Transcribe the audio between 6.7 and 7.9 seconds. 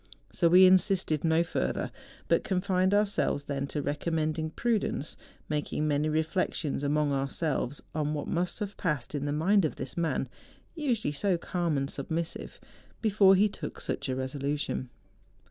among ourselves